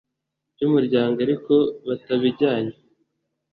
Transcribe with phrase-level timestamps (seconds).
[0.55, 1.53] by umuryango ariko
[1.87, 2.75] batabijyanye